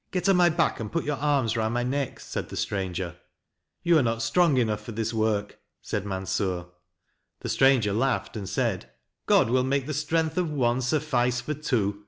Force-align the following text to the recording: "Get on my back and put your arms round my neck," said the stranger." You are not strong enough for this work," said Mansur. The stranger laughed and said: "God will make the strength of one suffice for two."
"Get 0.10 0.28
on 0.28 0.34
my 0.34 0.48
back 0.48 0.80
and 0.80 0.90
put 0.90 1.04
your 1.04 1.16
arms 1.18 1.56
round 1.56 1.72
my 1.72 1.84
neck," 1.84 2.18
said 2.18 2.48
the 2.48 2.56
stranger." 2.56 3.18
You 3.84 3.96
are 3.98 4.02
not 4.02 4.20
strong 4.20 4.56
enough 4.56 4.80
for 4.82 4.90
this 4.90 5.14
work," 5.14 5.60
said 5.80 6.04
Mansur. 6.04 6.66
The 7.38 7.48
stranger 7.48 7.92
laughed 7.92 8.36
and 8.36 8.48
said: 8.48 8.90
"God 9.26 9.48
will 9.48 9.62
make 9.62 9.86
the 9.86 9.94
strength 9.94 10.36
of 10.38 10.50
one 10.50 10.80
suffice 10.80 11.40
for 11.40 11.54
two." 11.54 12.04